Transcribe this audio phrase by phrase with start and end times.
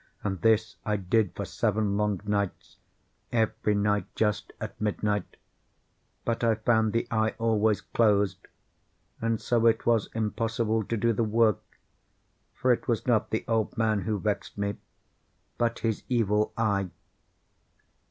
[0.23, 7.07] And this I did for seven long nights—every night just at midnight—but I found the
[7.11, 8.47] eye always closed;
[9.21, 11.59] and so it was impossible to do the work;
[12.55, 14.77] for it was not the old man who vexed me,
[15.59, 16.89] but his Evil Eye.